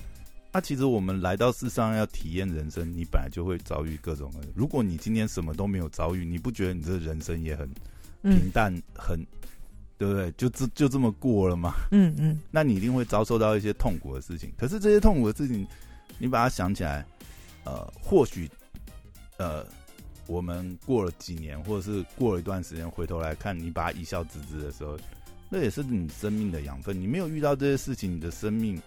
[0.52, 4.40] 那其实我们来到世上要体验人生，你本来就会遭遇各种的。
[4.56, 7.70] 如果你今天什么都没有遭遇，你不觉得你这人生也很
[8.24, 9.20] 平淡，很
[9.98, 10.32] 对不对？
[10.34, 11.74] 就这就这么过了吗？
[11.92, 14.52] 嗯嗯，那你一定会遭受到一些痛苦的事情。
[14.58, 15.68] 可是这些痛苦的事情。
[16.22, 17.06] 你把它想起来，
[17.64, 18.50] 呃，或许，
[19.38, 19.66] 呃，
[20.28, 25.00] 我们过了几年，或者是过了一段时间，回头来看，你把它一笑置之的时候，
[25.50, 27.00] 那也是你生命的养分。
[27.00, 28.78] 你没有遇到这些事情，你的生命，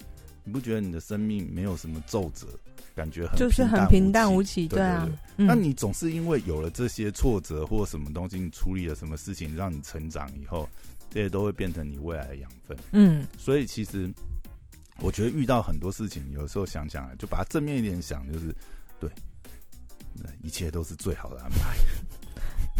[0.44, 2.46] 你不觉得你的生命没有什么皱褶，
[2.94, 5.08] 感觉很就是很平淡无奇，对啊。
[5.36, 10.68] 那你总是因为有了这些挫折或什么东西，你处理了什么事情，让你成长以后，
[11.10, 12.76] 这些都会变成你未来的养分。
[12.92, 14.12] 嗯，所以其实。
[15.00, 18.54] 我觉得遇到很多事情，有时候想想，就把它正面一点想，就是
[19.00, 19.10] 对，
[20.42, 21.74] 一切都是最好的安排。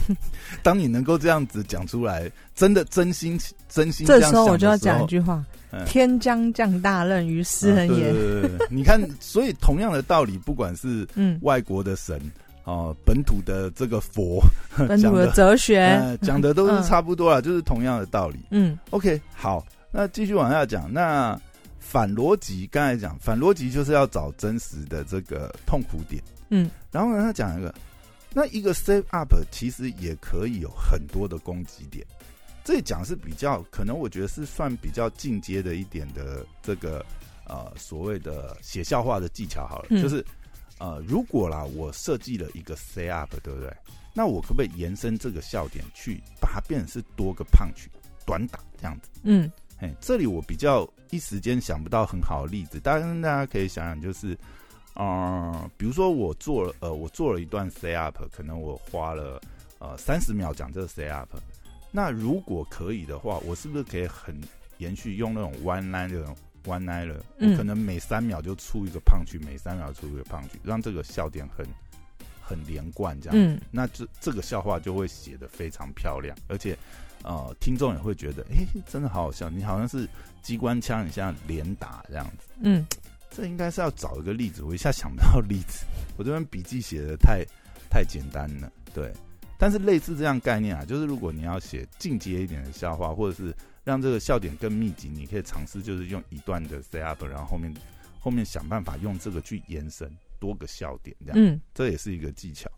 [0.62, 3.38] 当你能够这样子讲出来，真的真心
[3.68, 5.44] 真心，这时候我就要讲一句话：
[5.86, 8.12] 天将降大任于斯人也。
[8.70, 11.38] 你看，所以同样的道理，不管是嗯。
[11.42, 12.20] 外国的神
[12.64, 14.42] 哦，本土的这个佛，
[14.88, 16.18] 本土的哲学。
[16.22, 18.38] 讲的都是差不多啦，就是同样的道理。
[18.50, 21.38] 嗯，OK，好，那继续往下讲，那。
[21.84, 27.74] 反逻辑，刚才讲反逻辑就是要找真实的这个痛苦点，嗯，然后呢，他讲一个，
[28.34, 32.06] 那一个 save up 其实也可以有很多的攻击点，
[32.64, 37.04] 这讲是比较可能，我觉得是算比较进阶的一点的这个
[37.46, 40.24] 呃所谓的写笑话的技巧好了，就是
[40.78, 43.72] 呃如果啦我设计了一个 say up，对不对？
[44.14, 47.86] 那我可不可以延伸这个笑点去把它变成是多个 punch
[48.26, 49.08] 短打这样子？
[49.22, 54.38] 嗯，哎，这里我比较一时间想不到很好的例子，当然大家可以想想，就是
[54.94, 59.40] 啊，比如说我做了呃我做了一段 say up，可能我花了
[59.78, 61.28] 呃三十秒讲这个 say up。
[61.90, 64.38] 那如果可以的话，我是不是可以很
[64.78, 71.66] 延续用那种 one line 这种 one line 我可能每三秒就出一个胖曲，每三秒出一个胖曲，让这个笑点很
[72.40, 73.38] 很连贯，这样。
[73.38, 73.60] 嗯。
[73.70, 76.76] 那这这个笑话就会写的非常漂亮，而且
[77.22, 79.48] 呃，听众也会觉得，哎，真的好好笑。
[79.48, 80.08] 你好像是
[80.42, 82.48] 机关枪，你像连打这样子。
[82.60, 82.86] 嗯。
[83.34, 85.84] 这应该是要找一个例子，我一下想不到例子。
[86.16, 87.44] 我这边笔记写的太
[87.90, 89.12] 太简单了，对。
[89.58, 97.72] 但是类似这样概念啊，就是如果你要写进阶一点的笑话，或者是让这个笑点更密集，你可以尝试就是用一段的 set up，然后后面
[98.18, 102.68] 后面想办法用这个去延伸多个笑点，这样，嗯，这也是一个技巧。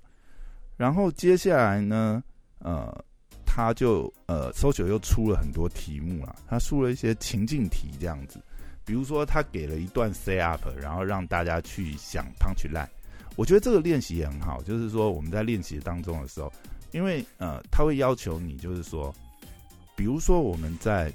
[0.76, 2.22] 然后接下来呢，
[2.58, 3.02] 呃，
[3.46, 8.38] 他就呃搜九又出了很多题目啊，他出了一些情境题这样子，
[8.84, 12.88] 比如说他给了一段 say up，然后让大家去想 punch line。
[13.36, 16.52] 我觉得这个练习也很好，就是说我们在练习当中的时候。
[16.92, 19.12] 因为呃，他会要求你，就是说，
[19.96, 21.12] 比如说我们在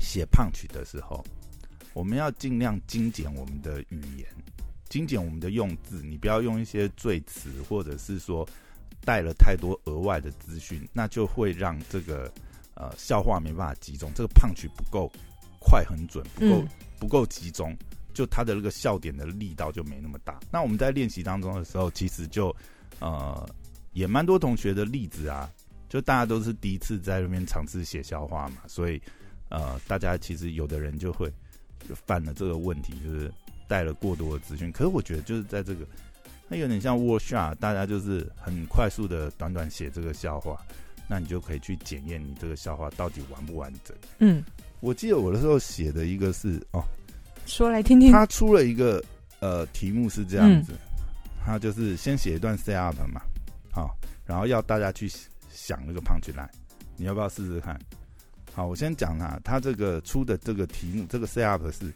[0.00, 1.22] 写胖曲的时候，
[1.92, 4.26] 我们要尽量精简我们的语言，
[4.88, 8.48] 精简我们的用字，你不要用一些赘词，或者是说
[9.04, 12.32] 带了太多额外的资讯，那就会让这个
[12.72, 15.12] 呃笑话没办法集中，这个胖曲不够
[15.58, 16.64] 快很准，不够
[16.98, 17.76] 不够集中，
[18.14, 20.38] 就他的那个笑点的力道就没那么大。
[20.50, 22.54] 那我们在练习当中的时候，其实就
[23.00, 23.48] 呃。
[23.94, 25.50] 也蛮多同学的例子啊，
[25.88, 29.00] 就大家都是第一次在那边尝试写笑话嘛，所以
[29.48, 31.32] 呃，大家其实有的人就会
[32.06, 33.32] 犯了这个问题，就是
[33.66, 34.70] 带了过多的资讯。
[34.70, 35.84] 可是我觉得就是在这个，
[36.48, 40.64] 它有点像 workshop，大家就是很快速的短短写这个笑话，
[41.08, 43.96] 那你就可以去检验你这个笑话到底完不完整。
[44.18, 44.44] 嗯，
[44.80, 46.82] 我记得我的时候写的一个是哦，
[47.46, 48.12] 说来听听。
[48.12, 49.02] 他出了一个
[49.40, 50.72] 呃题目是这样子，
[51.44, 53.20] 他就是先写一段 say up 嘛。
[53.72, 55.10] 好，然后要大家去
[55.50, 56.48] 想那个 punch line，
[56.96, 57.78] 你要不要试试看？
[58.52, 61.92] 好，我先讲啊，他这个出的这个题目，这个 say up 是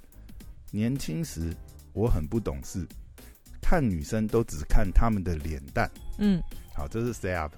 [0.71, 1.55] 年轻时
[1.92, 2.87] 我很不懂事，
[3.61, 5.90] 看女生都只看他们的脸蛋。
[6.18, 6.40] 嗯，
[6.75, 7.53] 好，这是 say up，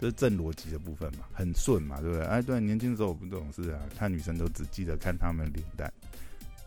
[0.00, 2.26] 这是正逻辑的部分嘛，很顺嘛，对不对？
[2.26, 5.92] 哎，对，年轻的时候我不懂事啊，看女生都只记得看她们脸蛋。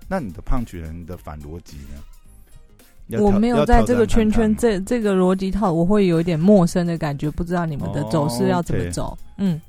[0.07, 3.19] 那你的胖曲人的反逻辑呢？
[3.19, 9.17] 我没有在这个圈圈，这这个逻辑套，我会有一点陌生的感觉，不知道你们的走势要怎么走。
[9.37, 9.59] 嗯，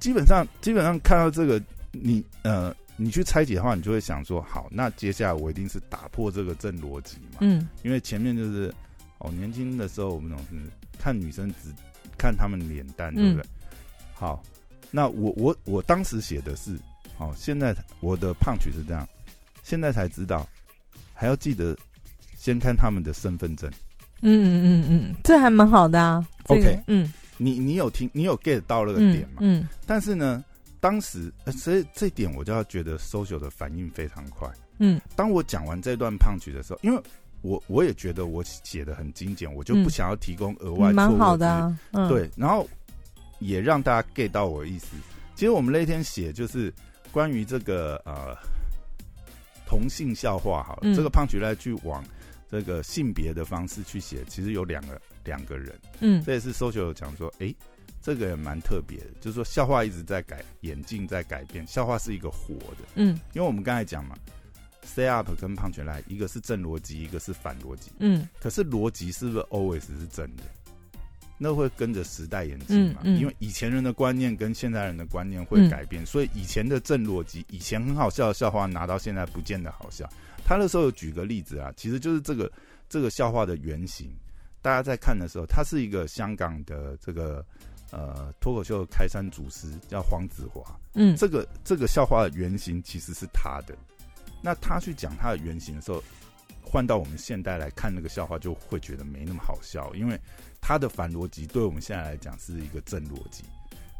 [0.00, 7.38] 基本上基本上看到这个，你呃，你去拆解的话，你就会想说，好，那接下来我一定是打破这个正逻辑嘛。
[7.40, 8.74] 嗯，因为前面就是
[9.18, 10.54] 哦，年轻的时候我们总是
[10.98, 11.72] 看女生只
[12.20, 13.48] 看他们脸蛋，对不对？
[14.12, 14.42] 好，
[14.90, 16.76] 那我我我当时写的是，
[17.16, 19.08] 好，现在我的胖曲是这样，
[19.62, 20.46] 现在才知道，
[21.14, 21.74] 还要记得。
[22.40, 23.70] 先看他们的身份证，
[24.22, 26.26] 嗯嗯嗯嗯，这还蛮好的啊。
[26.44, 29.40] OK，嗯，你你有听，你有 get 到那个点嘛？
[29.40, 30.42] 嗯，但是呢，
[30.80, 34.48] 当时所以这点我就要觉得 social 的反应非常快。
[34.78, 37.02] 嗯，当我讲完这段胖曲的时候，因为
[37.42, 41.78] 我我也觉得我写的很精简，我就不想要提供额外蛮好的啊。
[42.08, 42.68] 对，然后
[43.38, 44.88] 也让大家 get 到我的意思。
[45.34, 46.72] 其实我们那天写就是
[47.10, 48.36] 关于这个呃
[49.66, 52.04] 同性笑话，好了，这个胖曲来去往。
[52.52, 57.54] 这个性别的方式去写，其实有两个两个人，嗯，这也是 social 讲说，哎，
[58.02, 64.16] 这个也蛮特别的，就是说笑话一直在改，眼镜在改变，笑话是一个活的，嗯，因为我们刚才讲嘛
[64.84, 70.42] ，say up 跟胖全来，一个是正逻辑，一个是反逻辑，嗯，可是逻辑是不是 always 是正的？
[71.42, 73.00] 那会跟着时代演进嘛？
[73.02, 80.06] 因为以前人的观念跟现在人的观念会改变，所以以前的正逻辑，以前很好笑的笑话，拿到现在不见得好笑。
[80.44, 82.52] 他那时候有举个例子啊，其实就是这个
[82.90, 84.10] 这个笑话的原型。
[84.60, 87.42] 大家在看的时候，他是一个香港的这个
[87.90, 90.62] 呃脱口秀开山祖师，叫黄子华。
[90.92, 93.74] 嗯，这个这个笑话的原型其实是他的。
[94.42, 96.02] 那他去讲他的原型的时候，
[96.62, 100.20] 换到我们现代来看那个笑话，就会觉得没那么好笑，因为。
[100.62, 103.44] 他的反逻辑对我们现在来讲是一个正逻辑，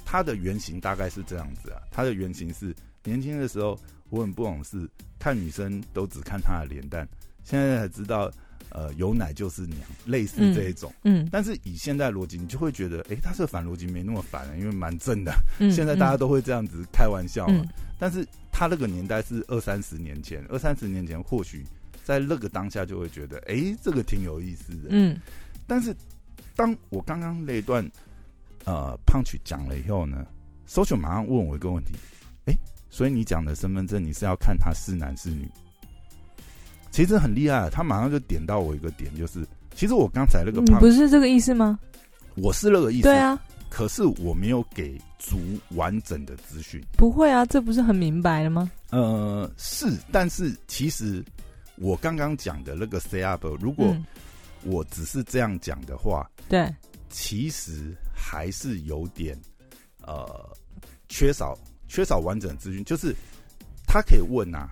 [0.05, 3.76] 他的原型大概是这样子啊，他的原型是年轻的时候
[4.11, 4.87] 我很不懂事，
[5.18, 7.09] 看女生都只看她的脸蛋，
[7.42, 8.31] 现在才知道
[8.68, 10.92] 呃有奶就是娘，类似这一种。
[11.05, 15.33] 嗯，但是以现代逻辑，你就会觉得，哎，他这个反逻辑没那么反了，因为蛮正的。
[15.61, 17.55] 嗯 现在大家都会这样子开玩笑嘛。
[17.64, 17.68] 嗯
[18.01, 21.65] 但是他那个年代是二三十年前，二三十年前或许
[22.03, 24.89] 在那个当下就会觉得，哎，这个挺有意思的。
[24.89, 25.17] 嗯
[25.67, 25.95] 但是
[26.57, 27.89] 当我刚刚那一段
[28.65, 30.27] 呃胖曲讲了以后呢
[30.67, 31.95] ，social 马上问我一个问题，
[32.47, 32.55] 哎，
[32.89, 35.49] 所以你讲的身份证你是要看他是男是女？
[36.91, 41.79] 其实很厉害，他马上就点到我一个点，就是其实我刚才那个你胖，不是这个意思吗？
[42.35, 45.39] 我是那个意思，对啊，可是我没有给足
[45.71, 46.85] 完整的资讯。
[46.99, 48.71] 不会啊，这不是很明白了吗？
[48.91, 51.25] 呃，是，但是其实
[51.77, 54.05] 我刚刚讲的那个 say up，如果嗯
[54.65, 56.71] 我只是这样讲的话，对，
[57.09, 59.35] 其实还是有点
[60.03, 60.55] 呃
[61.09, 61.57] 缺少
[61.89, 62.85] 缺少完整资讯。
[62.85, 63.15] 就是
[63.87, 64.69] 他可以问啊，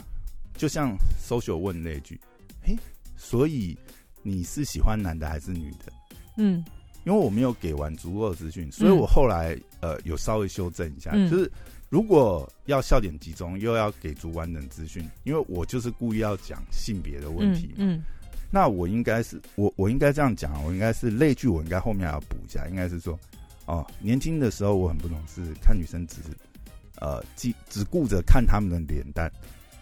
[0.56, 0.94] 就像
[1.26, 2.20] social 问那句，
[2.62, 2.76] 嘿，
[3.16, 3.78] 所以
[4.22, 5.92] 你是喜欢男的还是女的？
[6.36, 6.62] 嗯
[7.04, 11.30] 因为我没有给完足够的资讯，所以我后来呃有稍微修正一下，嗯。
[11.30, 11.50] 就是
[11.88, 18.02] 如果要笑点集中，又要给足完整资讯，因为我就是故意要讲性别的问题嘛，嗯
[18.50, 23.18] 那我应该是我我应该这样讲，我应该是类句我应该后面要补一下，应该是说
[23.66, 26.28] 哦，年轻的时候我很不懂事，看女生只是
[27.00, 29.30] 呃记只顾着看他们的脸蛋，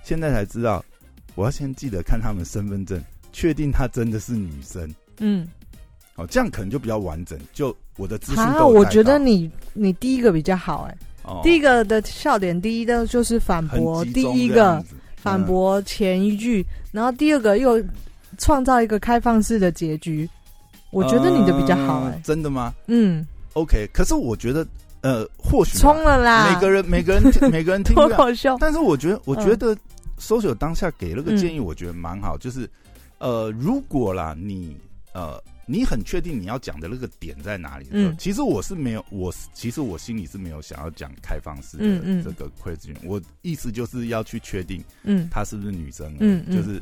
[0.02, 0.84] 现在才知道
[1.34, 3.02] 我要先记得看他们身份证，
[3.32, 4.92] 确定她真的是女生。
[5.18, 5.46] 嗯
[6.16, 7.38] 哦，这样可能就比较完整。
[7.52, 14.82] 就我的资讯嗯，啊，我觉得你你第一个比较好哎、哦第一个的笑点，第一的就是反很驳第一个
[15.16, 17.82] 反驳前一句，然后第二个又
[18.38, 20.28] 创造一个开放式的结局。
[20.90, 24.64] 我觉得你的比较好哎、呃真的吗嗯，？OK，可是我觉得
[25.02, 29.76] 呃，或许吧冲了啦，每个人每个人 每个人听不脱，口秀，但是我觉得我嗯觉得
[30.20, 32.70] social 当下给了个建议，我觉得蛮好，就是
[33.18, 34.76] 呃，如果啦你
[35.12, 35.42] 呃。
[35.66, 38.12] 你很确定你要讲的那个点在哪里的时候？
[38.12, 46.80] 嗯其实我是没有，我其实我心里是没有想要讲开放式的这个 question，、我意思就是要去确定嗯她是不是女生，嗯嗯就是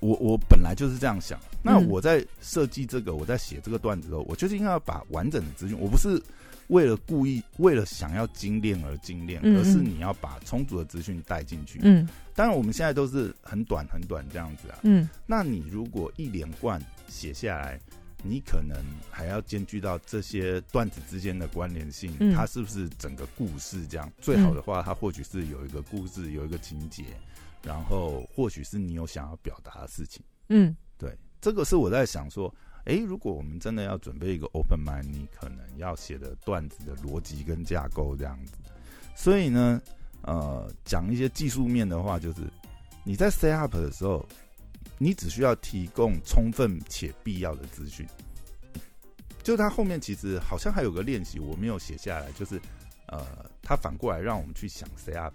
[0.00, 1.40] 我我本来就是这样想。
[1.62, 6.20] 那嗯我在设计这个，我在写这个段子的时候，我就是应该要把完整的资讯，我不是
[6.68, 11.78] 为了故意为了想要精炼而精炼，而是你要把充足的资讯带进去。
[11.82, 14.78] 嗯当然，我们现在都是很短很短这样子啊。
[14.82, 17.78] 嗯那你如果一连贯写下来，
[18.22, 18.76] 你可能
[19.10, 24.10] 还要兼具到这些段子之间的关联性，嗯它是不是整个故事这样？
[24.20, 27.04] 最好的话，它或许是有一个故事，有一个情节，
[27.62, 30.22] 然后或许是你有想要表达的事情。
[30.48, 32.54] 嗯对，这个是我在想说，
[32.84, 38.52] 诶，如果我们真的要准备一个 open mind，你可能要写的段子的逻辑跟架构这样子。
[39.16, 39.82] 所以呢，
[40.22, 42.42] 呃，讲一些技术面的话，就是
[43.04, 44.26] 你在 set up 的时候，
[45.02, 48.06] 你只需要提供充分且必要的资讯。
[49.42, 52.60] 就他后面其实好像还有个练习，我没有写下来，就是
[53.08, 53.26] 呃，
[53.60, 55.34] 他反过来让我们去想 set up，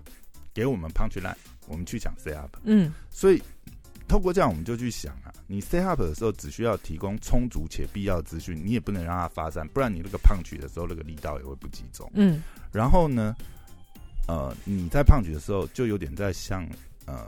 [0.53, 1.35] 给我们 punch line，
[1.67, 2.55] 我们去想 set up。
[2.63, 3.43] 嗯所以
[4.07, 12.09] 透过这样，我们就去想啊，你 set up 的时候只需要提供充足且必要的资讯，你也不能让它发散，不然你那个胖曲的时候，那个力道也会不集中。
[12.13, 13.35] 嗯然后呢，
[14.29, 16.65] 呃，你在胖曲的时候，就有点在像
[17.05, 17.27] 呃，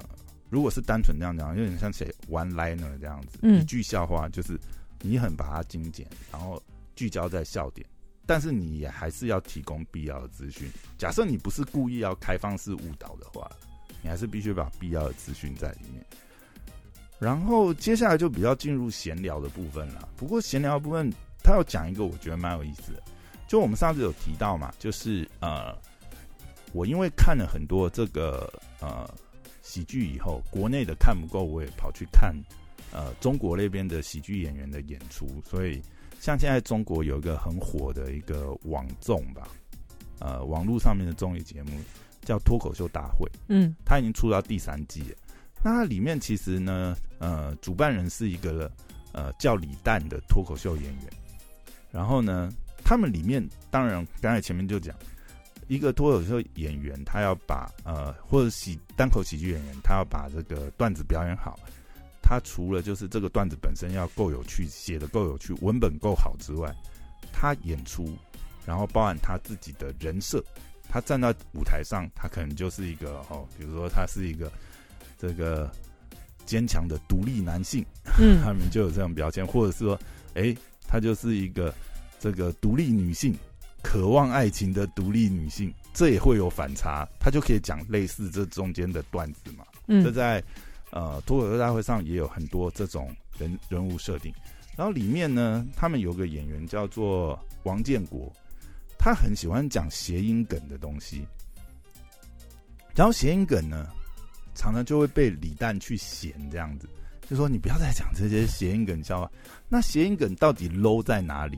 [0.50, 4.60] 如果是单纯这样讲，有点像写 one liner 这样子，嗯一句笑话，就是
[5.02, 6.62] 你很把它精简，然后
[6.96, 7.86] 聚焦在笑点。
[8.26, 10.70] 但是你也还是要提供必要的资讯。
[11.00, 13.50] 假设你不是故意要开放式误导的话，
[14.04, 16.06] 你还是必须把必要的资讯在里面。
[17.18, 20.08] 然后接下来就比较进入闲聊的部分了。
[20.16, 21.12] 不过闲聊的部分，
[21.44, 23.04] 他要讲一个我觉得蛮有意思的，
[23.48, 25.76] 就我们上次有提到嘛，就是呃，
[26.72, 28.48] 我因为看了很多这个
[28.80, 29.10] 呃
[29.70, 32.34] 喜剧以后，国内的看不够，我也跑去看
[32.92, 35.80] 呃中国那边的喜剧演员的演出，所以
[36.20, 39.48] 像现在中国有一个很火的一个网综吧，
[40.18, 41.70] 呃，网络上面的综艺节目
[42.22, 43.28] 叫《脱口秀大会》。
[43.50, 45.16] 嗯它已经出到第三季了。
[45.64, 48.72] 那它里面其实呢，呃，主办人是一个
[49.12, 51.04] 呃叫李诞的脱口秀演员。
[51.92, 52.52] 然后呢，
[52.84, 54.96] 他们里面当然刚才前面就讲，
[55.70, 61.58] 一个脱口秀演员他要把呃或者喜单口喜剧演员他要把这个段子表演好，
[62.24, 66.76] 他除了就是这个段子本身要够有趣，写的够有趣，文本够好之外，
[67.32, 68.18] 他演出，
[68.66, 70.44] 然后包含他自己的人设，
[70.90, 74.52] 他站在舞台上，他可能就是一个哦，比如说他是一个
[75.20, 75.70] 这个
[76.48, 77.86] 坚强的独立男性，
[78.20, 78.42] 嗯。
[78.44, 80.00] 他们就有这种标签，或者是说，
[80.34, 80.56] 哎，
[80.88, 81.72] 他就是一个
[82.20, 83.38] 这个独立女性，
[83.82, 89.66] 渴望爱情的独立女性，这也会有反差，她就可以讲类似这中间的段子嘛。
[89.88, 90.44] 嗯这嗯在
[90.92, 94.34] 呃脱口秀大会上也有很多这种人人物设定。
[94.78, 98.32] 然后里面呢，他们有个演员叫做王建国，
[98.98, 101.26] 他很喜欢讲谐音梗的东西。
[102.96, 103.88] 然后谐音梗呢，
[104.56, 106.88] 常常就会被李诞去嫌这样子，
[107.28, 109.32] 就说你不要再讲这些谐音梗笑话。
[109.68, 111.58] 那谐音梗到底 low 在哪里？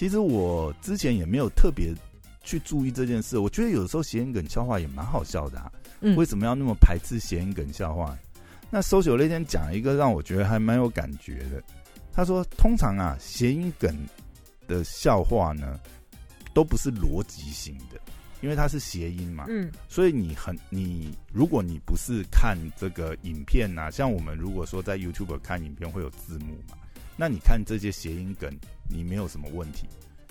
[0.00, 1.94] 其实我之前也没有特别
[2.42, 3.36] 去注意这件事。
[3.36, 5.70] 我觉得有时候谐音梗笑话也蛮好笑的啊。
[6.00, 8.16] 嗯，为什么要那么排斥谐音梗笑话？
[8.70, 11.62] 那搜九那天讲一个让我觉得还蛮有感觉的。
[12.14, 13.94] 他说，通常啊，谐音梗
[14.66, 15.78] 的笑话呢，
[16.54, 18.00] 都不是逻辑型的。
[18.40, 26.78] 因为它是谐音嘛，嗯，所以你很你，如果你不是看这个影片呐，像我们如果说在 YouTube 看影片会有字幕嘛，
[27.20, 28.50] 那你看这些谐音梗，
[28.88, 29.86] 你没有什么问题，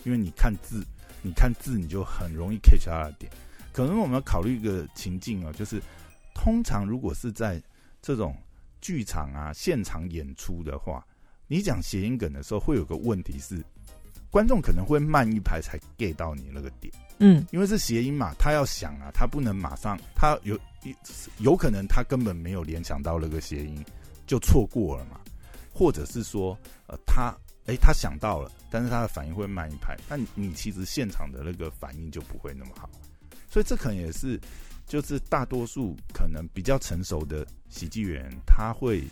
[0.06, 0.84] 因为你看字，
[1.22, 3.32] 你看字你就很容易 catch 它的点。
[3.72, 5.80] 可能我们要考虑一个情境啊，就是
[6.34, 7.62] 通常如果是在
[8.02, 8.36] 这种
[8.82, 11.06] 剧场啊现场演出的话，
[11.46, 13.64] 你讲谐音梗的时候，会有个问题是，
[14.32, 16.92] 观众可能会慢一拍才 get 到你那个点。
[17.20, 20.60] 嗯，因为是谐音嘛，他要想啊，他不能马上，他有
[21.38, 23.86] 有可能他根本没有联想到那个谐音，
[24.26, 25.22] 就错过了嘛，
[25.80, 26.58] 或者是说，
[26.88, 27.34] 呃，他
[27.68, 32.90] 哎，他想到了，但是他的反应会慢一拍，那你其实现场的那个反应就不会那么好，
[33.50, 34.38] 所以这可能也是，
[34.86, 39.06] 就是大多数可能比较成熟的喜剧演员，他会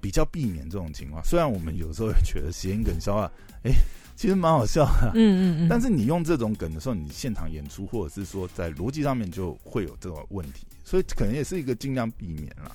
[0.00, 1.22] 比较避免这种情况。
[1.22, 3.30] 虽然我们有时候也觉得谐音梗笑话，
[3.64, 3.72] 哎。
[4.16, 5.68] 其实蛮好笑的，嗯嗯嗯。
[5.68, 12.70] 但是你用这种梗的时候，你现场演出或者是说在逻辑上面就会有这种问题，所以可能也是一个尽量避免了。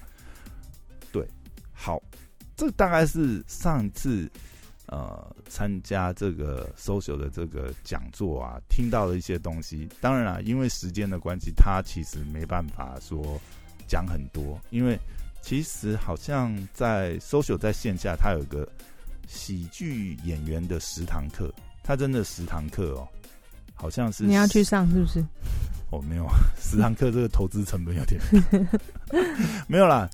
[1.13, 1.25] 对，
[1.71, 1.97] 好，
[2.59, 4.29] 这大概是上次
[4.87, 9.87] 呃参加这个 social 的这个讲座啊，听到的一些东西。
[10.01, 13.39] 当然了，因为时间的关系，他其实没办法说
[13.87, 14.99] 讲很多，因为
[15.41, 18.67] 其实好像在 social 在线下，他有一个。
[19.31, 21.53] 喜剧演员的十堂课，
[21.83, 23.07] 他真的十堂课哦，
[23.75, 25.23] 好像是你要去上是不是？
[25.91, 26.27] 哦，没有，
[26.59, 28.19] 十堂课这个投资成本有点
[29.69, 30.09] 没有啦。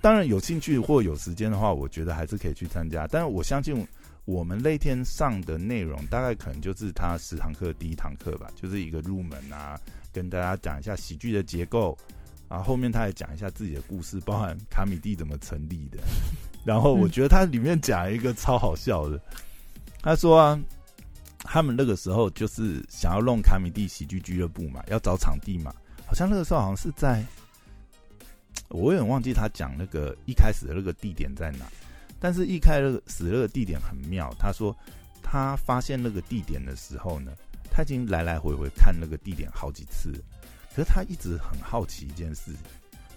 [0.00, 3.06] 当然有兴趣或有时间的话，我觉得还是可以去参加。
[3.06, 3.86] 但是我相信
[4.24, 9.78] 我们那天上的内容，大概可能就是他十堂课第一堂课吧，就是一个入门啊，
[10.12, 11.96] 跟大家讲一下喜剧的结构
[12.48, 15.98] 啊，后面他也讲一下自己的故事，包含卡米蒂怎么成立的。
[16.64, 19.20] 然后我觉得他里面讲一个超好笑的，
[20.02, 20.60] 他说啊，
[21.38, 25.74] 他们那个时候就是想要弄卡米蒂喜剧俱乐部嘛，要找场地嘛，
[26.06, 27.24] 好像那个时候好像是在，
[28.70, 31.66] 我有点忘记他讲那个一开始的那个地点在哪，
[32.18, 34.74] 但是一开始那个地点很妙，他说
[35.22, 37.32] 他发现那个地点的时候呢，
[37.70, 40.12] 他已经来来回回看那个地点好几次，
[40.74, 42.52] 可是他一直很好奇一件事，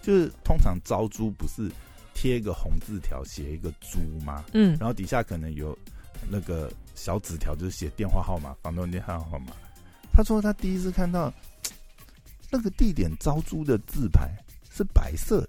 [0.01, 1.71] 就是通常招租不是。
[2.15, 5.75] 贴一个红字条，写一个租吗，嗯，然后底下可能有
[6.29, 9.47] 那个小纸条，就是写电话号码，房东电话号码。
[10.13, 11.33] 他说他第一次看到
[12.51, 14.29] 那个地点招租的字牌
[14.75, 15.47] 是白色，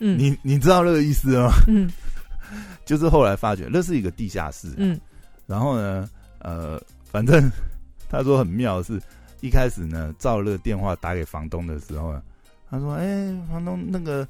[0.00, 1.52] 嗯，你你知道那个意思吗？
[1.68, 1.90] 嗯，
[2.84, 5.00] 就是后来发觉那是一个地下室，嗯，
[5.46, 6.08] 然后呢，
[6.40, 7.50] 呃，反正
[8.10, 9.00] 他说很妙的是，
[9.40, 12.22] 一开始呢，照那个电话打给房东的时候呢，
[12.68, 14.26] 他说，哎，房东那个。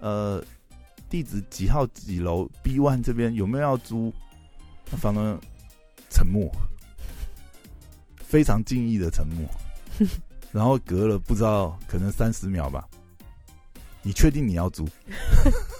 [0.00, 0.44] 呃，
[1.08, 4.12] 地址几号几楼？B one 这边有没有要租？
[4.98, 5.40] 房东
[6.10, 6.50] 沉默，
[8.18, 9.48] 非常敬意的沉默。
[10.54, 12.86] 然后隔了不知道可能三十秒吧，
[14.02, 14.88] 你确定你要租？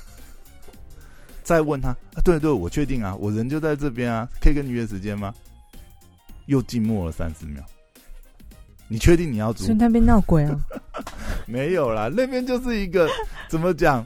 [1.44, 5.32] 再问他啊，对对，我确定啊，我人就在这边啊，可以跟你约时间吗？
[6.46, 7.62] 又静默了三十秒。
[8.88, 9.64] 你确定你要租？
[9.64, 10.58] 是那边闹鬼啊？
[11.46, 13.08] 没有啦，那边就是一个
[13.48, 14.04] 怎么讲？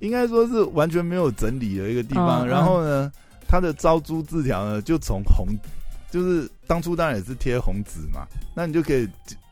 [0.00, 2.46] 应该说是完全没有整理的一个地方。
[2.46, 3.10] 然后呢，
[3.48, 5.46] 他的招租字条呢，就从红，
[6.10, 8.26] 就是当初当然也是贴红纸嘛。
[8.54, 9.08] 那你就可以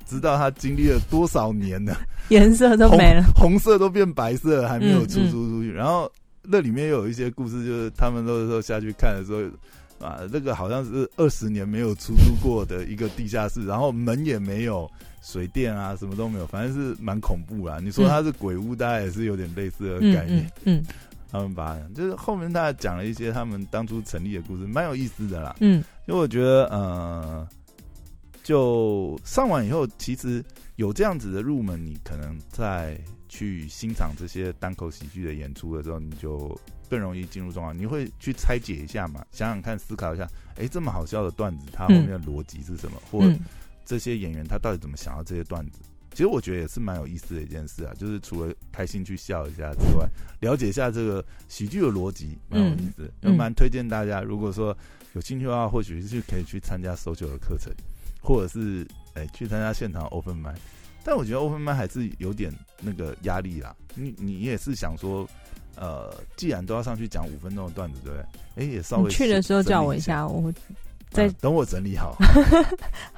[0.09, 1.94] 知道他经历了多少年呢？
[2.30, 5.70] 颜色都没了，红色都变白色，还没有出租出去。
[5.70, 6.11] 然后
[6.42, 9.42] 那里面有一些故事，就是他们都候下去看的时候。
[9.98, 14.88] 啊，这个好像是二十年没有出租过的一个地下室，然后门也没有，
[15.22, 17.80] 水电啊什么都没有，反正是蛮恐怖啦。
[17.82, 20.48] 你说它是鬼屋，大概也是有点类似的概念。
[20.62, 20.84] 嗯，
[21.32, 25.56] 他们把就是后面大家讲了一些他们当初成立的故事，蛮有意思的啦。
[25.59, 27.44] 嗯，因为我觉得呃，
[28.49, 30.42] 就上完以后，其实
[30.76, 36.59] 有这样子的入门，你可能在去欣赏这些单口喜剧的演出的时候，你就。
[36.90, 39.22] 更容易进入状况，你会去拆解一下嘛？
[39.30, 40.26] 想想看，思考一下，
[40.57, 42.96] 哎，这么好笑的段子，它后面的逻辑是什么？
[43.11, 43.22] 或
[43.84, 45.80] 这些演员他到底怎么想到这些段子？
[46.12, 50.09] 其实我觉得也是蛮有意思的一件事啊，就是除了开心去笑一下之外，
[50.40, 54.22] 了解一下这个喜剧的逻辑，蛮有意思，也蛮推荐大家。
[54.22, 54.74] 如果说
[55.12, 57.70] 有兴趣的话，或许是可以去参加搜救的课程，
[58.20, 60.54] 或者是哎去参加现场 open 麦。
[61.04, 63.74] 但我觉得 open 麦还是有点那个压力啦。
[63.94, 65.26] 你你也是想说，
[65.76, 68.64] 呃，既然都要上去讲五分钟的段子，对不对？
[68.64, 70.52] 哎，也稍微去的时候叫我一下，我。
[71.11, 72.16] 在等我整理 好，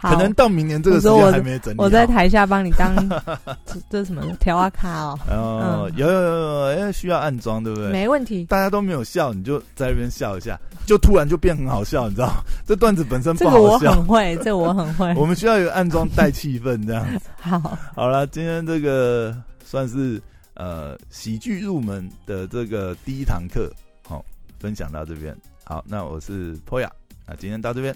[0.01, 1.79] 可能到明年这个时间还没整理。
[1.79, 2.95] 我在台下帮你当
[3.91, 5.19] 这什么调啊卡哦。
[5.29, 7.91] 哦，有有有，哎，需要安装对不对？
[7.91, 8.45] 没问题。
[8.47, 12.43] 大家都没有笑，你就在那边笑一下，就突然就变很好笑，你知道？
[12.67, 13.79] 这段子本身不好笑。
[13.79, 15.15] 这我很会，这我很会。
[15.17, 17.27] 我们需要有安装带气氛这样子。
[17.41, 17.59] 好，
[17.95, 20.23] 好了，今天这个算是
[20.55, 23.71] 呃喜剧入门的这个第一堂课，
[24.09, 24.25] 好，
[24.59, 25.37] 分享到这边。
[25.65, 26.89] 好，那我是 Poya。
[27.31, 27.95] 那今天到这边，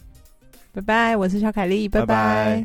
[0.72, 1.16] 拜拜！
[1.16, 2.64] 我是小凯丽，拜拜。